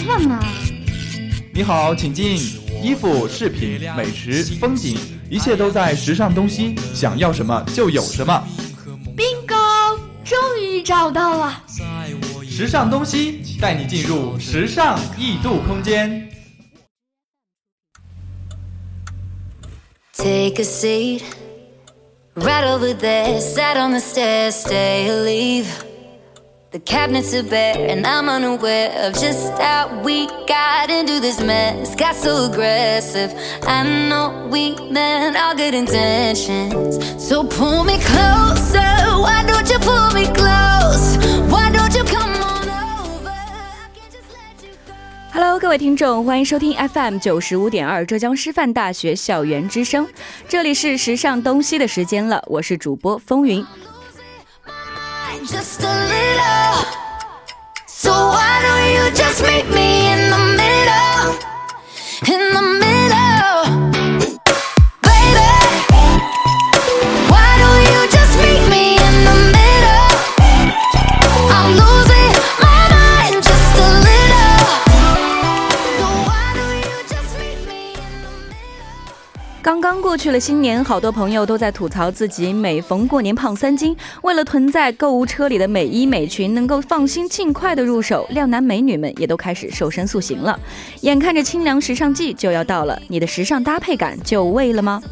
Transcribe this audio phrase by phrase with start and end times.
[0.00, 0.38] 烦呢？
[1.52, 2.38] 你好，请进。
[2.82, 4.96] 衣服、饰品、美食、风景，
[5.28, 8.42] 一切都在时尚东西，想要什么就有什么。
[9.14, 11.62] bingo，终于找到了。
[12.48, 16.26] 时尚东西带你进入时尚异度空间。
[20.16, 21.20] Take a seat
[22.34, 23.40] right over there.
[23.40, 25.66] Sat on the stairs, stay or leave.
[26.72, 31.96] The cabinets are bare, and I'm unaware of just how we got into this mess.
[31.96, 33.34] Got so aggressive.
[33.66, 37.00] I know we meant all good intentions.
[37.18, 38.78] So pull me closer.
[39.18, 41.18] Why don't you pull me close?
[41.50, 43.30] Why don't you come on over?
[43.30, 44.94] I can't just let you go.
[45.32, 50.06] Hello，各位听众，欢迎收听 FM 九十五点二浙江师范大学校园之声，
[50.48, 53.66] 这里是时尚东西的时间了，我是主播风云。
[55.46, 56.09] just a little.
[58.02, 61.36] So why don't you just meet me in the middle?
[62.32, 63.09] In the middle,
[79.92, 83.94] 刚过去了新年，好多朋友都在吐槽自己每逢过年胖三斤。
[84.22, 90.56] 为了囤在购物车里的美衣美裙能够放心尽快的入手，靓男美女们也都开始瘦身塑形了。
[91.00, 95.02] 眼看着清凉时尚季就要到了，你的时尚搭配感就位了吗？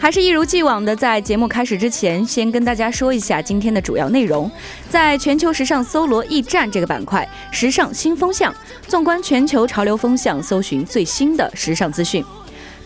[0.00, 4.50] 还是一如既往的，在节目开始之前，先跟大家说一下今天的主要内容。
[4.90, 8.52] 在全球时尚搜罗驿站这个板块，时尚新风向，
[8.88, 12.24] 纵观全球潮流风向，搜寻最新的时尚资讯。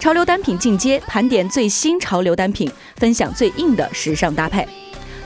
[0.00, 4.66] 潮流单品进阶，盘点最新潮流单品，分享最硬的时尚搭配。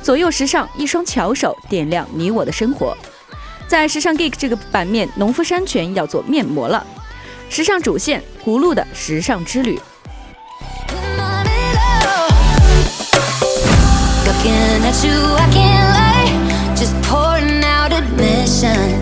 [0.02, 2.96] 左右时尚，一双巧手点亮你我的生活。
[3.68, 6.84] 在时尚 Geek 这个版面，农夫山泉要做面膜了。
[7.48, 9.78] 时尚主线，葫芦的时尚之旅。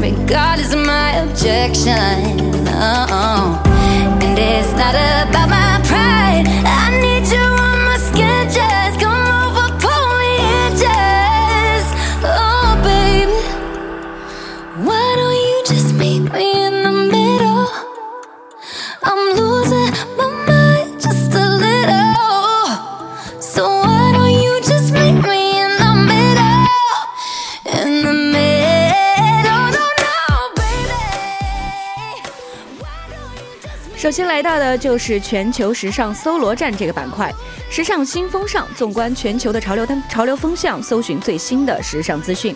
[0.03, 2.41] regardless of my objection.
[2.69, 3.72] Oh, and
[34.12, 37.33] 先来到的就是全球时尚搜罗站这个板块，
[37.71, 42.55] 时尚新风尚，纵观全球的潮流单潮流风向，搜寻最新的时尚资讯。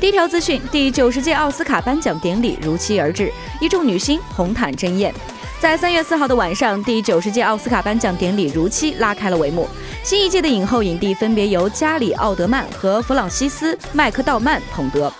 [0.00, 5.12] 第一条资讯：第九十届奥斯卡颁奖典礼如期而至，一众女星红毯争艳。
[5.60, 9.68] 在三月四号的晚上，第九十届奥斯卡颁奖典礼如期拉开了帷幕。
[10.02, 15.12] 新一届的影后影帝分别由加里奥德曼和弗朗西斯麦克道曼捧得。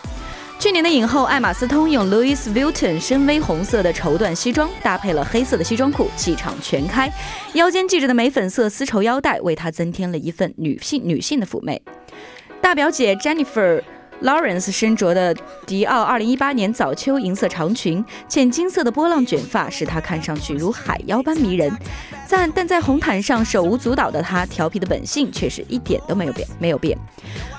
[0.58, 7.12] 去年的影后艾玛斯通用 Louis Vuitton 深 V 红色的绸缎西装，搭配了黑色的西装裤，气场全开。
[7.52, 11.82] 腰间系着的玫粉色丝绸腰带，为她增添了一份女性女性的妩媚。
[12.62, 13.82] 大表姐 Jennifer。
[14.22, 15.34] Lawrence 身着的
[15.66, 21.70] 迪奥2018年早秋银色长裙，浅金色的波浪卷发使她看上去如海妖般迷人。
[22.28, 26.96] 但但在红毯上手舞足蹈的她，调皮的本性却是一点都没有变，没有变。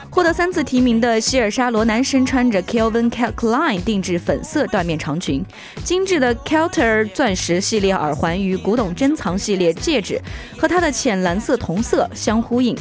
[0.09, 5.43] 获得三次提名的希尔莎罗南身穿着 Calvin Klein 定制粉色缎面长裙，
[5.83, 10.19] 精致的 Kelter 钻石系列耳环与古董珍藏系列戒指
[10.57, 12.75] 和她的浅蓝色同色相呼应，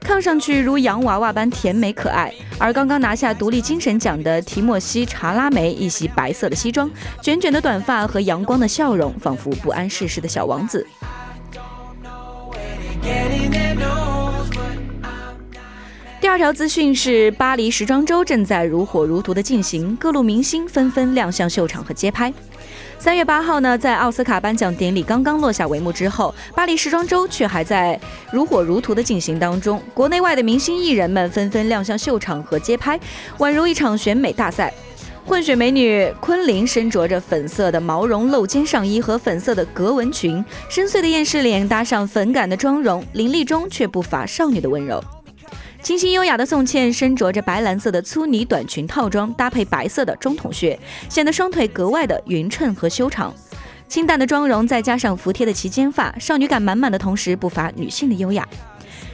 [0.00, 2.32] 看上去如洋娃娃般甜美可爱。
[2.58, 6.90] 而刚刚拿下独立精神奖的提莫西·查拉梅一袭白色的西装，
[7.22, 10.86] 卷卷的短发和阳光的笑容，仿佛不谙世事的小王子。
[16.20, 22.32] 第二条资讯是，巴黎时装周正在如火如荼的进行，各路明星纷纷亮相秀场和街拍。
[23.00, 27.98] 三月八号呢，在奥斯卡颁奖典礼刚刚落下帷幕之后，巴黎时装周却还在
[28.30, 29.82] 如火如荼的进行当中。
[29.94, 33.00] 国内外的明星艺人们纷纷亮相秀场和街拍，
[33.38, 34.70] 宛如一场选美大赛。
[35.24, 45.02] 混血美女昆凌身着着粉色的毛绒露肩上衣和粉色的格纹裙，深邃的厌世脸搭上粉感的妆容，凌厉中却不乏少女的温柔。
[45.82, 50.78] 清新优雅的宋茜身着着白蓝色的粗呢短裙套装，搭配白色的中筒靴，
[51.08, 53.34] 显得双腿格外的匀称和修长。
[53.88, 58.46] 清淡的妆容再加上服帖的齐肩发，少女感满满的同时不乏女性的优雅。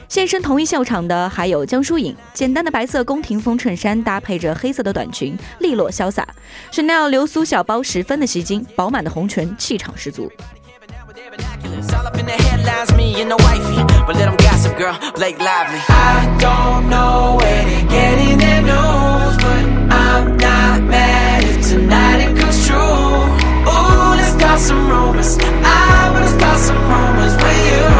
[0.09, 6.27] 现身同一秀场的还有江疏影，简单的白色宫廷风衬衫搭配着黑色的短裙，利落潇洒。
[6.71, 10.31] Chanel 流苏小包十分的吸睛，饱满的红唇，气场十足。
[14.67, 15.79] Gossip, girl, Blake Lively.
[15.89, 22.37] I don't know where they're getting their news, but I'm not mad if tonight it
[22.37, 22.75] comes true.
[22.77, 25.37] Ooh, let's start some rumors.
[25.39, 27.96] I wanna start some rumors with you.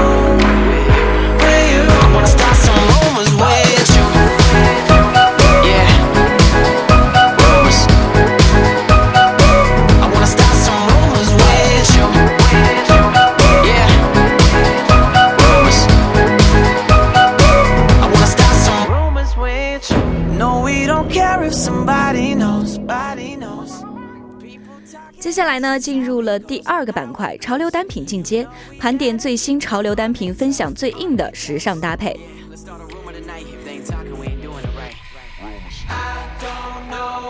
[25.20, 28.48] 接下来呢，进入了第二个板块——潮流单品进阶，
[28.80, 32.20] 盘点最新潮流单品，分享最硬的时尚搭配。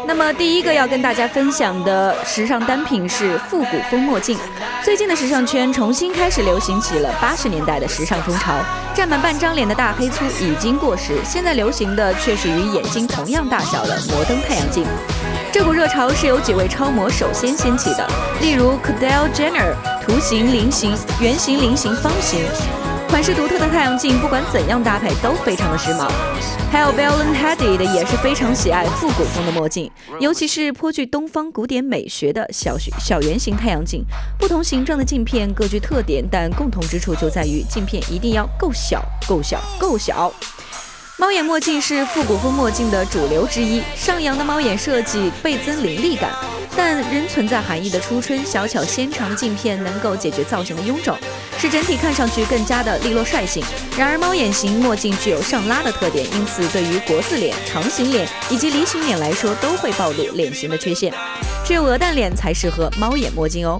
[0.05, 4.37] 那么第一个要跟大家分享的时尚单品是复古风墨镜。
[4.83, 8.59] 最近的时尚圈重新开始流行起了八十年代的时尚风潮，
[8.95, 14.85] 占满半张脸的大黑粗已经过时，现在流行的却是与眼睛同样大小的摩登太阳镜。
[15.57, 18.07] 这股热潮是由几位超模首先掀起的，
[18.39, 19.73] 例如 Kendall Jenner，
[20.05, 22.39] 图形、菱形、圆形、菱形、方形。
[23.09, 26.07] 款式独特的太阳镜，不管怎样搭配都非常的时髦。
[26.71, 29.89] 还有 Bell and Hadid 也是非常喜爱复古风的墨镜，
[30.19, 34.05] 尤其是颇具东方古典美学的小小圆形太阳镜。
[34.37, 40.31] 不同形状的镜片各具特点，但共同之处就在于镜片一定要够小、够小、够小。
[41.19, 46.29] 猫眼墨镜是复古风墨镜的主流之一，上扬的猫眼设计倍增凌厉感，
[46.75, 51.17] 但仍存在含义的初春小巧纤长的镜片能够解决造型的臃肿，
[51.57, 53.63] 使整体看上去更加的利落率性。
[53.97, 61.11] 然而猫眼型墨镜具有上拉的特点，因此对于国字脸、长形脸以及梨形脸来说都会暴露脸型的缺陷，
[61.65, 63.79] 只有鹅蛋脸才适合猫眼墨镜哦。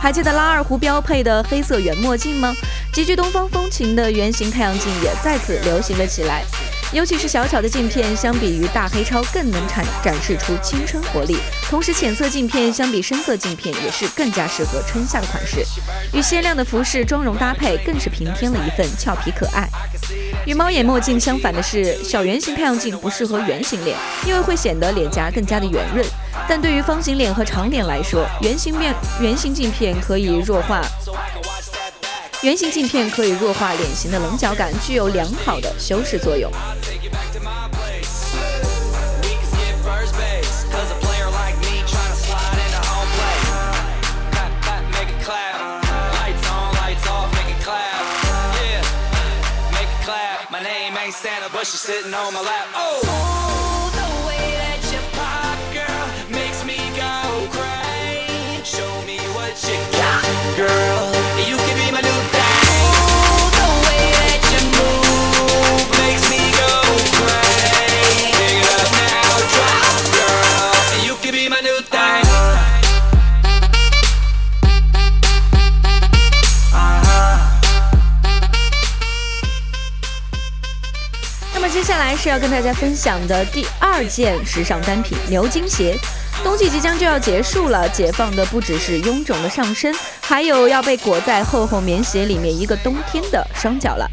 [0.00, 2.54] 还记得拉二胡标配的黑色圆墨镜吗？
[2.92, 6.42] 极具东方风情的圆形太阳镜也再次流行了起来。
[6.90, 11.36] 尤其是小巧的镜片，相比于大黑超更能展展示出青春活力。
[11.68, 15.62] 同时，浅色镜片相比深色镜片也是更加适合春夏的款式，
[16.14, 19.68] 与鲜亮的服饰妆容搭配，更是平添了一份俏皮可爱。
[20.46, 23.94] 与猫眼墨镜相反的是，小圆形太阳镜不适合圆形脸，
[24.26, 26.04] 因为会显得脸颊更加的圆润。
[26.48, 30.80] 但对于方形脸和长脸来说，圆形面圆形镜片可以弱化。
[32.42, 36.48] 圆形镜片可以弱化脸型的棱角感，具有良好的修饰作用。
[36.52, 36.78] We can
[39.50, 40.14] skip first
[82.20, 85.96] 是要跟大家分享的第二件时尚单品——牛津鞋。
[86.42, 94.08] 冬季即将就要结束了，解放的不只是臃肿的上身，还有要被裹在厚厚棉鞋里面一个冬天的双脚了。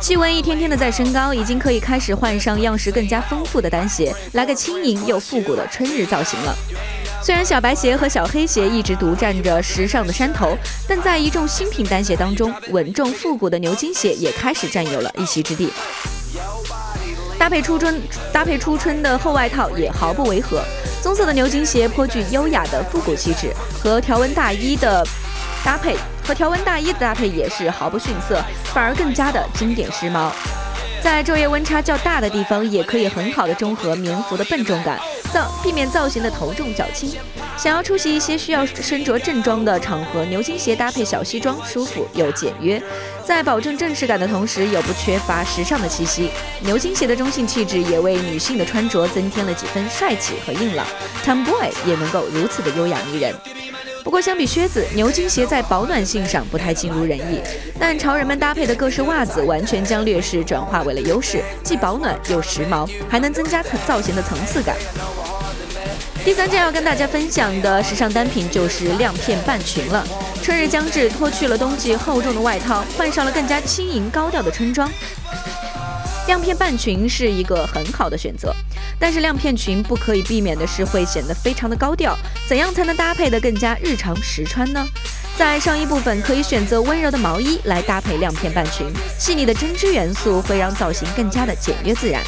[0.00, 6.56] 气温一天天的在升高，已经可以开始换上样式更加丰富的单鞋，来个轻盈又复古的春日造型了。
[7.22, 10.56] 虽然小白鞋和小黑鞋一直独占着时尚的山头，
[10.88, 15.70] 但在一众新品单鞋当中，稳重复古的牛津鞋也开始占有了一席之地。
[17.40, 17.98] 搭配初春
[18.30, 20.62] 搭配初春的厚外套也毫不违和。
[21.00, 23.50] 棕色的牛津鞋颇具优雅的复古气质，
[23.82, 25.02] 和条纹大衣的
[25.64, 28.44] 搭配和条纹大衣的搭配也是毫不逊色，
[28.74, 30.30] 反而更加的经典时髦。
[31.02, 35.00] 在昼夜温差较大的地方，也可以很好的中和棉服的笨重感，
[35.32, 37.14] 造避免造型的头重脚轻。
[37.56, 42.82] 想要出席一些需要身着正装的场合，牛津鞋搭配小西装，舒服又简约，
[43.24, 46.30] 在保证正式感的同时，又不缺乏时尚的气息。
[46.60, 50.86] 牛津鞋的中性气质也为女性的穿着增添了几分帅气和硬朗
[51.24, 53.34] ，Tomboy 也能够如此的优雅迷人。
[54.02, 57.40] 不过，相比靴子，牛津鞋在保暖性上不太尽如人意。
[57.78, 64.74] 但潮人们搭配的各式袜子，完全将劣势转化为了优势，既保暖又时髦，还能增加层造型的层次感。
[66.24, 70.06] 第第三件要跟大家分享的时尚单品就是亮片半裙了。
[70.40, 74.88] 春日将至，脱去了冬季厚重的外套，换上了更加轻盈高调的春装。
[76.30, 78.54] 亮片半裙是一个很好的选择，
[79.00, 82.16] 但是亮片裙不可以避免的是会显得非常的高调。
[82.46, 84.86] 怎样才能搭配的更加日常实穿呢？
[85.36, 88.86] 在上衣部分可以选择温柔的毛衣来搭配亮片半裙，
[89.18, 92.22] 细腻的针织元素会让造型更加的简约自然，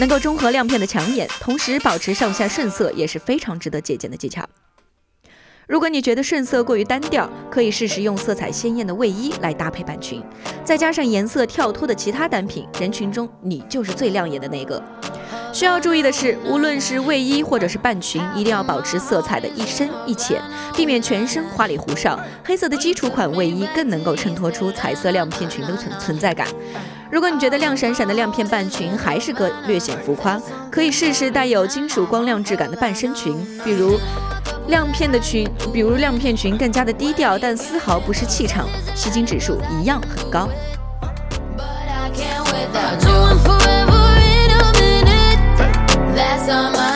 [0.00, 4.44] 能够中和亮片的抢眼，同时保持上下顺色也是非常值得借鉴的技巧。
[5.66, 10.22] 如果你觉得顺色过于单调，可以试试用色彩鲜艳的卫衣来搭配半裙，
[10.62, 14.82] 再加上颜色跳脱的其他单品，人群中你就是最亮眼的那个。
[15.54, 20.42] 需要注意的是，无论是卫衣或者是半裙，一定要保持色彩的一深一浅，
[20.74, 22.18] 避免全身花里胡哨。
[22.44, 26.48] 黑色的基础款卫衣更能够衬托出彩色亮片裙的存存在感。
[27.08, 30.42] 如果你觉得亮闪闪的亮片半裙还是个略显浮夸，
[30.72, 33.96] 可以试试带有金属光亮质感的半身裙，比如。
[34.68, 40.48] 亮片的裙，比如亮片裙更加的低调，但丝毫不失气场，吸睛指数一样很高。
[46.46, 46.93] Summer.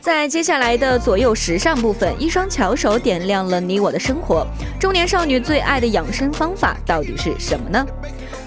[0.00, 4.44] 在接下来的左右时尚部分，一双巧手点亮了你我的生活。
[4.80, 7.86] 中年少女最爱的养生方法到底是什么呢？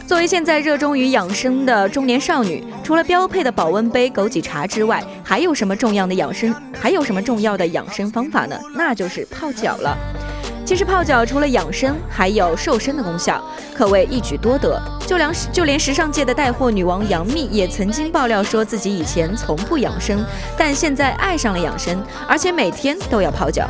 [0.10, 6.52] 作为现在热衷于养生的中年少女，除了标配的保温杯、枸杞茶之外，还有什么重要的养生？
[6.82, 8.60] 还有什么重要的养生方法呢？
[8.76, 9.96] 那就是泡脚了。
[10.66, 13.40] 其实泡脚除了养生，还有瘦身的功效，
[13.72, 14.82] 可谓一举多得。
[15.06, 20.26] 就连就连时尚界的带货女王杨幂也曾经爆料说自己以前从不养生，
[20.58, 23.70] 但现在爱上了养生，而且每天都要泡脚。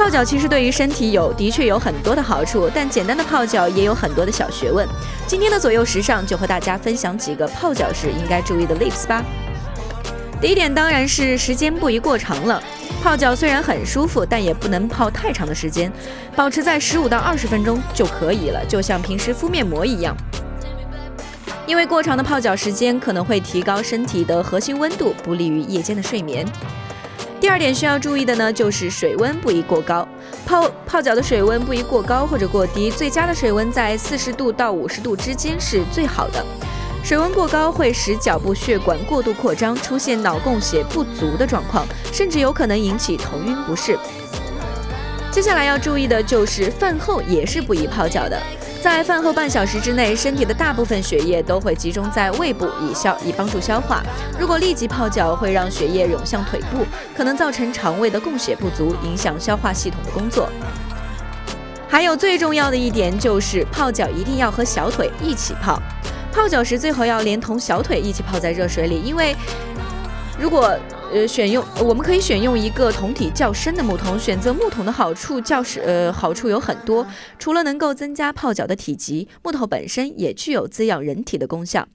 [0.00, 4.88] 泡脚其实对于身体有的确有很多的好处，但简单的泡脚也有很多的小学问。
[5.26, 9.22] 今天的左右时尚就和大家分享几个泡脚时应该注意的 lips 吧。
[10.40, 12.62] 第一点当然是时间不宜过长了。
[13.02, 15.92] 泡脚虽然很舒服，但也不能泡太长的时间，
[16.34, 20.16] 保持在十五到二十分钟就可以了，就像平时敷面膜一样。
[21.66, 26.46] 因为过长的泡脚时间可能会提高身体的核心温度，不利于夜间的睡眠。
[27.40, 30.06] 第二点需要注意的呢，就是水温不宜过高。
[30.44, 36.44] 泡泡脚的水温不宜过高或者过低，最佳的水温在四十度到五十度之间是最好的。
[37.02, 43.98] 水温过高会使脚部血管过度扩张，出现脑供血不足的状况，甚至有可能引起头晕不适。
[45.30, 48.38] 接下来要注意的就是饭后也是不宜泡脚的。
[48.82, 54.02] 在饭后半小时之内，身体的大部分血液都会集中在胃部，以消以帮助消化。
[54.38, 60.48] 如果立即泡脚，会让血液涌向腿部，可能造成肠胃的供血不足，影响消化系统的工作。
[61.90, 65.78] 还有最重要的一点就是泡脚一定要和小腿一起泡，
[66.32, 69.36] 泡脚时最好要连同小腿一起泡在热水里，因为
[70.38, 70.74] 如果
[71.12, 74.18] 呃，选用我们可以选用一个桶体较深的木桶。
[74.18, 77.06] 选择木桶的好处较是呃，好处有很多。
[77.38, 81.88] 除了能够增加泡脚的体积，木头本身也具有滋养人体的功效。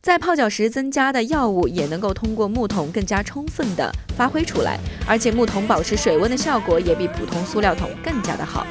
[0.00, 8.66] 在泡脚时增加的药物也能够通过木桶更加充分的发挥出来，而且木桶保持水温的效果也比普通塑料桶更加的好。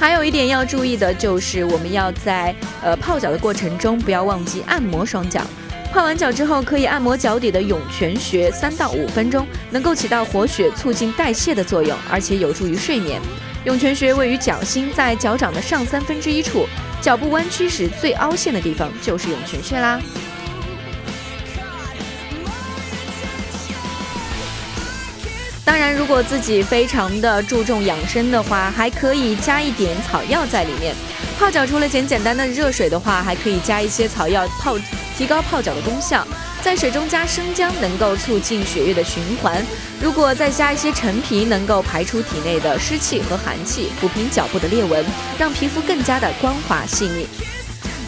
[0.00, 5.42] 还有一点要注意的就是，我们要在呃泡脚的过程中不要忘记按摩双脚。
[5.92, 13.20] 泡完脚之后，可以按摩脚底的涌泉穴三到五分钟，能够起到活血、促进代谢的作用，而且有助于睡眠。
[13.64, 16.66] 涌泉穴位于脚心，在脚掌的上三分之一处，
[17.00, 19.98] 脚部弯曲时最凹陷的地方就是涌泉穴啦。
[25.64, 30.94] 当然，如果自己非常的注重养生的话，还可以加一点草药在里面。
[31.38, 34.76] 泡脚除了简简单的热水的话，还可以加一些草药泡。
[35.18, 36.24] 提高泡脚的功效，
[36.62, 39.60] 在水中加生姜能够促进血液的循环，
[40.00, 45.04] 如果再加一些陈皮，能够排出体内的湿气和寒气，抚平脚部的裂纹，
[45.36, 47.26] 让皮肤更加的光滑细腻。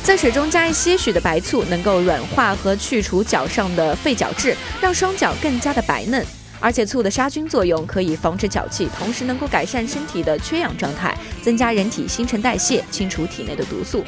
[0.04, 6.24] 在水中加一些许的白醋，能够软化和去除脚上的废角质，让双脚更加的白嫩。
[6.60, 11.12] 而且醋的杀菌作用可以防止脚气，同时能够改善身体的缺氧状态，
[11.42, 14.04] 增加人体新陈代谢，清除体内的毒素。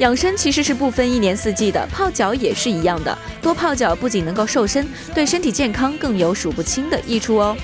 [0.00, 3.16] 养生其实是不分一年四季的，泡脚也是一样的。
[3.42, 7.54] 多泡脚不仅能够瘦身，对身体健康更有数不清的益处哦。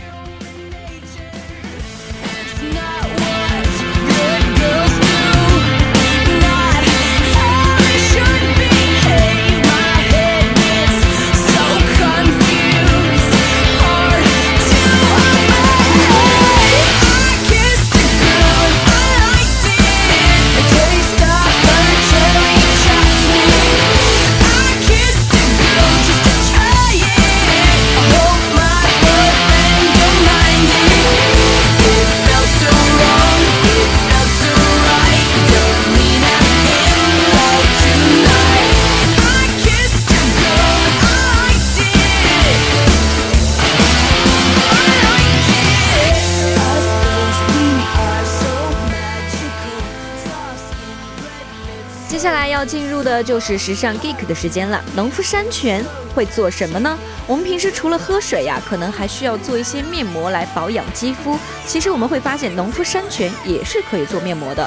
[52.16, 54.82] 接下来要进入的就是时尚 geek 的时间了。
[54.94, 56.98] 农夫山泉会做什么呢？
[57.26, 61.38] 我们平时除了喝水呀，可能还需要做一些面膜来保养肌肤。
[61.66, 64.66] 其实我们会发现，农夫山泉也是可以做面膜的。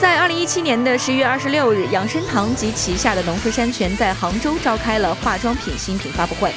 [0.00, 6.52] 在二零一七年的十一月二十六日，养生堂及旗下的农夫山泉在杭州召开了化妆品新品发布会，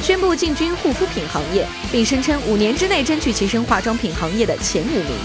[0.00, 5.18] 宣布进军护肤品行业，并声称五年之内争取跻身化妆品行业的前五名。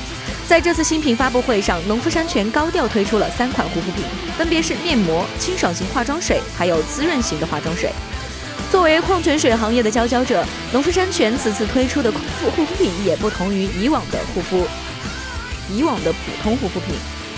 [0.49, 4.03] 在这次新品发布会上，农夫山泉高调推出了三款护肤品，
[4.35, 7.91] 分别是面膜、清爽型化妆水，还有滋润型的化妆水。
[8.71, 14.65] 作为矿泉水行业的佼佼者，农夫山泉此次推出的护护肤品也不同于以往的护肤，
[15.71, 16.95] 以往的普通护肤品。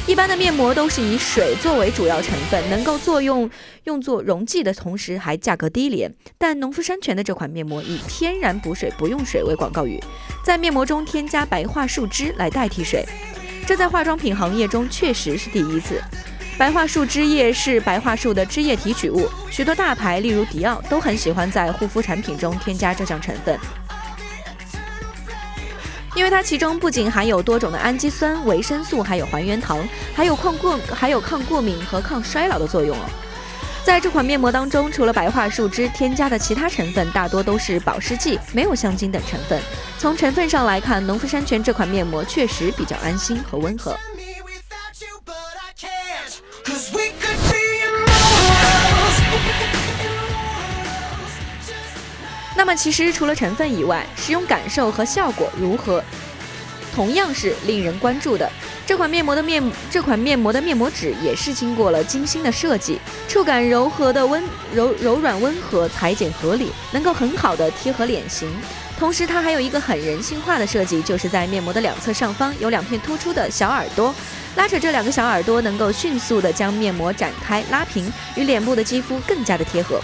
[0.08, 3.50] 一般的面膜都是以水作为主要成分，能够作用
[3.86, 6.12] 用作溶剂的同时还价格低廉。
[6.38, 10.00] 但农夫山泉的这款面膜以“天然补水不用水”为广告语，
[10.44, 13.06] 在面膜中添加白桦树枝来代替水，
[13.66, 16.02] 这在化妆品行业中确实是第一次。
[16.58, 23.58] 白桦树枝叶是白桦树的枝叶提取物，许多大牌例如迪奥都很喜欢在护肤产品中添加这项成分。
[26.16, 33.06] 因为它其中不仅含有多种的氨基酸、维生素，还有还原糖，还有抗过还有抗过敏和抗衰老的作用哦。
[33.84, 39.60] 在这款面膜当中，除了白桦树汁，添加的其他成分大多都是保湿剂，没有香精等成分。
[39.98, 43.98] 从成分上来看，农夫山泉这款面膜确实比较安心和温和。
[52.56, 56.04] 那么，其实除了成分以外，使用感受和效果如何，
[56.94, 58.50] 同样是令人关注的。
[58.86, 68.52] 这款面膜的面这款面膜的面膜纸也是经过了精心的设计，触感柔和的温柔柔软温和，裁剪合理，能够很好的贴合脸型。
[69.00, 74.14] 同时，它还有一个很人性化的设计，就是在面膜的两侧上方有两片突出的小耳朵，
[74.56, 80.02] 拉扯这两个小耳朵，能够迅速的将面膜展开拉平，与脸部的肌肤更加的贴合。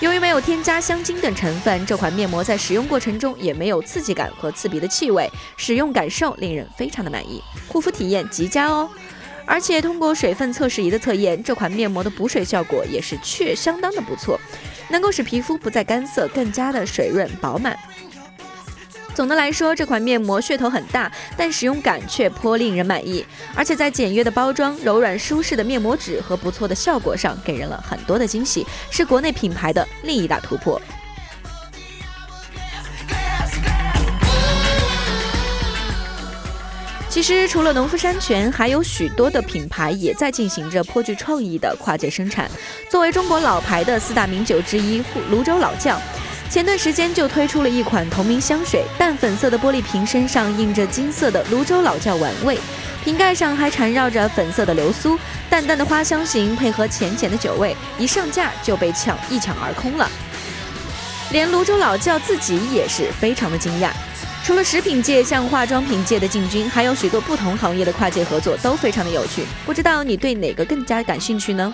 [0.00, 8.88] 由于没有添加香精等成分，这款面膜在使用过程中也没有刺激感和刺鼻的气味，使用感受令人非常的满意，护肤体验极佳哦。
[9.44, 14.40] 而且通过水分测试仪的测验，这款面膜的补水效果也是确相当的不错，
[14.88, 17.78] 能够使皮肤不再干涩，更加的水润饱满。
[19.14, 23.24] 总的来说，这款面膜噱头很大，但使用感却颇令人满意。
[23.54, 30.80] 而且在简约的包装、柔软舒适的面膜纸和不错的效果上，给人了很多的惊喜，是国内品牌的另一大突破。
[37.10, 42.48] 其实，除了农夫山泉，还有许多的品牌也在进行着颇具创意的跨界生产。
[42.88, 46.00] 作为中国老牌的四大名酒之一，泸州老窖。
[46.50, 52.58] 前段时间就推出了一款同名香水，淡粉色的玻璃瓶身上印着金色的泸州老窖玩味，
[53.04, 55.16] 瓶盖上还缠绕着粉色的流苏，
[55.48, 60.10] 淡淡的花香型配合浅浅的酒味，一上架就被抢一抢而空了。
[61.30, 63.92] 连泸州老窖自己也是非常的惊讶。
[64.42, 69.44] 除了食品界，向化妆品界的进军，还有许多不同行业的跨界合作，都非常的有趣。
[69.64, 71.72] 不知道你对哪个更加感兴趣呢？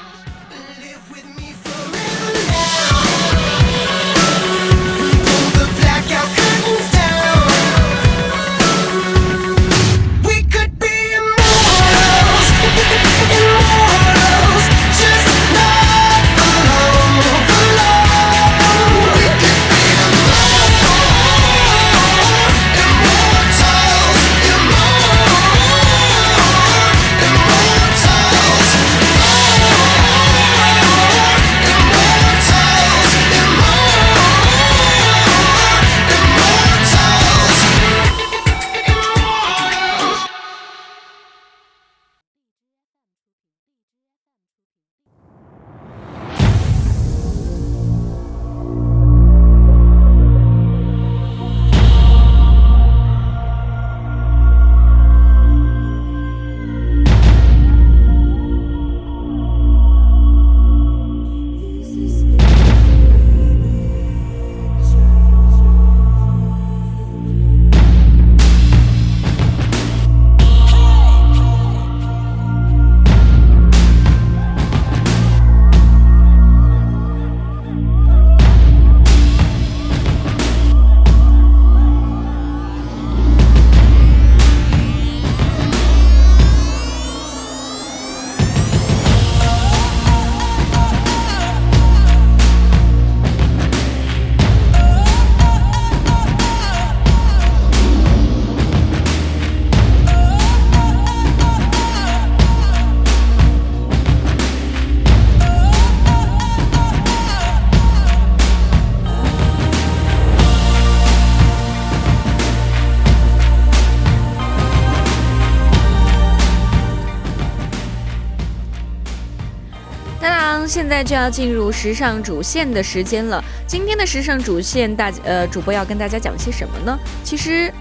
[120.77, 123.43] 现在就要进入时尚主线的时间了。
[123.67, 126.99] 今天的时尚主线，大呃主播要跟大家讲些什么呢？
[127.25, 127.73] 其实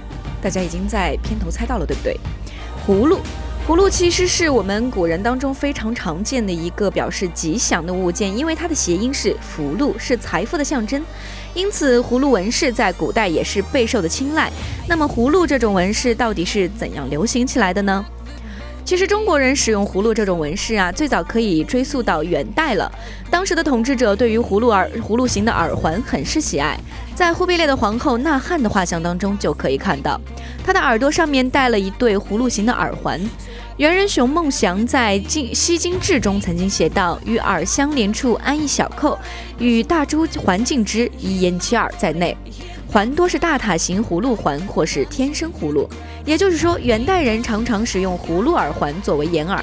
[0.42, 2.18] 大家已经在片头猜到了，对不对？
[2.88, 3.20] 葫芦，
[3.68, 11.04] 葫芦其实是我们古人当中非常常见的一个表示吉祥的物件，因为它的谐音是福禄，是财富的象征。
[11.54, 14.50] 因此，葫芦纹饰在古代也是备受的青睐。
[14.88, 18.06] 那么，葫芦这种纹饰到底是怎样流行起来的呢？
[18.86, 22.90] 其实中国人使用葫芦这种纹饰啊，最早可以追溯到元代了。
[23.32, 26.80] 当时的统治者对于葫芦耳、葫芦形的耳环很是喜爱，
[27.16, 30.22] 在忽必烈的皇后纳罕的画像当中就可以看到，
[30.64, 33.20] 她的耳朵上面戴了一对葫芦形的耳环。
[33.78, 39.18] 猿人熊孟祥在《经西京志》中曾经写道：“与耳相连处安一小扣，
[39.58, 42.38] 与大珠环镜之，以掩其耳在内。”
[42.96, 45.86] 环多是大塔形葫芦环，或是天生葫芦。
[46.24, 49.62] 也就是说，元代人常常使用葫芦耳环作为掩耳。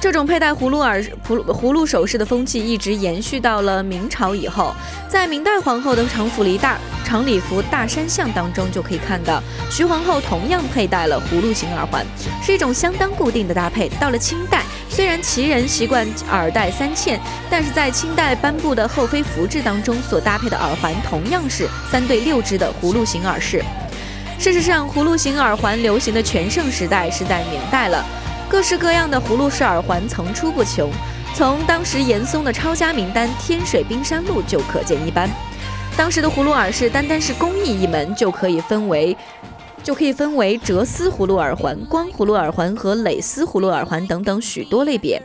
[0.00, 4.74] 这种佩戴葫芦耳葫葫芦首饰的风气一直延续到了明朝以后，
[5.08, 12.04] 在明代皇后的长服里大长礼服大山像当中就可以看到，徐皇后同样佩戴了葫芦形耳环，
[12.42, 13.88] 是一种相当固定的搭配。
[14.00, 23.64] 到了清代，虽然旗人习惯耳戴三嵌，但是在清代颁布的后妃服制当中所搭配的耳环同样是三对六只的葫芦形耳饰。
[24.38, 28.04] 事实上，葫芦形耳环流行的全盛时代是在明代了。
[28.50, 30.90] 各式各样的葫芦式耳环层出不穷，
[31.34, 35.26] 从当时严嵩的抄家名单《天水冰山录》就可见一斑。
[35.96, 39.16] 当时的葫芦耳饰单单是工艺一门，就可以分为
[39.82, 45.20] 就可以分为折丝葫芦耳环、光葫芦耳环和蕾丝葫芦耳环等等许多类别，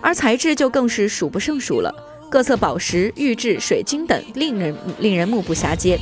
[0.00, 1.94] 而材质就更是数不胜数了，
[2.30, 5.98] 各色宝石、玉质、水晶等，令人令人目不暇接。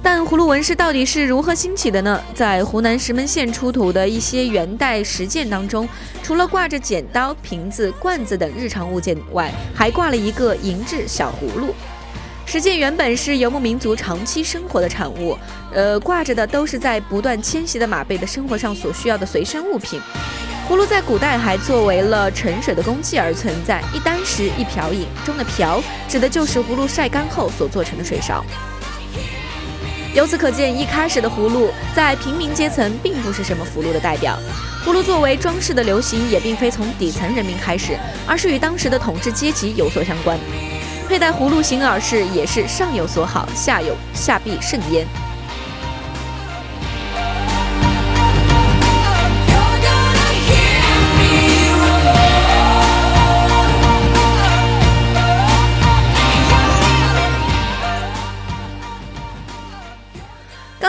[0.00, 2.20] 但葫芦纹饰到底是如何兴起的呢？
[2.32, 5.88] 在湖南石门县出土的一些元代石件当中，
[6.22, 11.74] 除了挂着剪刀、瓶子、罐子等日常物件外，还挂了一个银质小葫芦。
[12.50, 15.36] 石件原本是游牧民族长期生活的产物，
[15.70, 20.00] 呃，挂着的都是在不断迁徙的马背的生活上所需要的随身物品。
[20.66, 28.42] 葫芦在古代还作为了盛水的工具而存在，一箪食一瓢饮中的瓢指的就是葫芦晒干后所做成的水勺。
[30.14, 34.38] 由此可见，一开始的葫芦在平民阶层并不是什么福禄的代表。
[34.86, 40.38] 葫芦作为装饰的流行，也并非从底层人民开始，而是与当时的统治阶级有所相关。
[41.08, 45.06] 佩戴葫芦形耳饰也是上有所好，下有下必甚焉。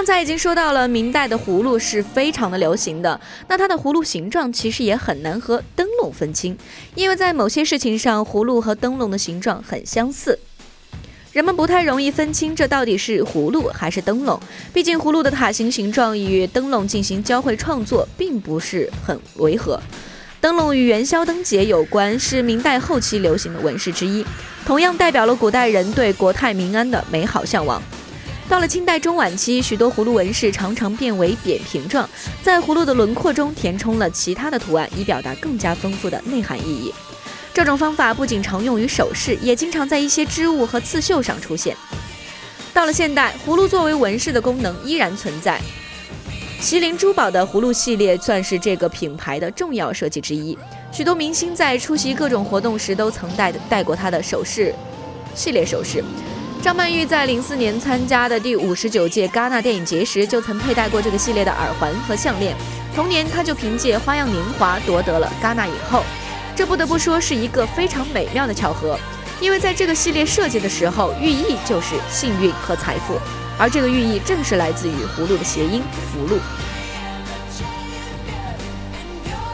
[0.10, 3.22] 才已经说到了，明代的葫芦是非常的流行的。
[3.48, 6.58] 那它的葫芦形状其实也很难和灯笼分清，
[6.96, 10.40] 因为在某些事情上，葫芦和灯笼的形状很相似，
[11.32, 14.40] 人们不太容易分清这到底是葫芦还是灯笼。
[14.74, 19.80] 毕竟葫芦的塔形形状与灯笼进行交汇创作，并不是很违和。
[20.42, 24.26] 灯笼与元宵灯节有关，是明代后期流行的纹饰之一，
[24.66, 27.80] 同样代表了古代人对国泰民安的美好向往。
[28.50, 32.10] 到了清代中晚期，许多葫芦纹饰常常变为扁平状，
[32.42, 36.92] 在葫芦的轮廓中填充了其他的图案，以表达更加丰富的内涵意义。
[37.54, 41.78] 这种方法不仅常用于首饰，也经常在一些织物和刺绣上出现。
[42.74, 45.62] 到了现代，葫芦作为纹饰的功能依然存在。
[46.60, 50.58] 麒麟珠宝的葫芦系列算是这个品牌的重要设计之一，
[50.92, 54.74] 许多明星在出席各种活动时都曾戴戴过它的首饰
[55.36, 56.04] 系列首饰。
[56.62, 62.54] 张曼玉在零四年参加的第五十九届戛纳电影节时，就曾佩戴过这个系列的耳环和项链。
[62.94, 66.04] 同年，她就凭借《花样年华》夺得了戛纳影后。
[66.58, 69.00] 这不得不说是一个非常美妙的巧合，
[69.40, 73.18] 因为在这个系列设计的时候，寓意就是幸运和财富，
[73.58, 76.38] 而这个寓意正是来自于葫芦的谐音“福禄”。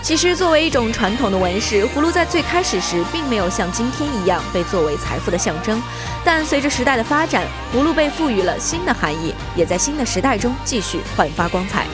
[0.06, 5.82] 其实，作为一种传统的纹饰，葫芦在最开始时并没有像今天一样被作为财富的象征。
[6.24, 11.88] 但随着时代的发展，葫芦被赋予了新的含义，也在新的时代中继续焕发光彩。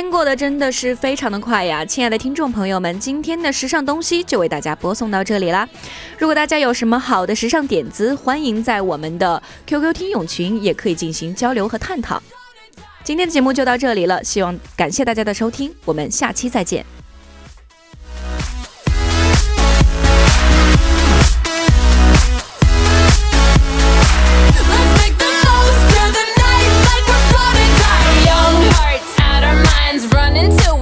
[0.00, 5.68] 间过得真的是非常的快呀，亲爱的听众朋友们，今天的时尚东西就为大家播送到这里啦。
[6.16, 12.22] 如果大家有什么好的时尚点子，欢迎在我们的 QQ 听友群也可以进行交流和探讨。
[13.02, 16.97] 今天的节目就到这里了，希望感谢大家的收听，我们下期再见。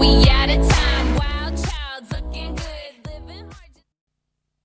[0.07, 0.45] Yeah.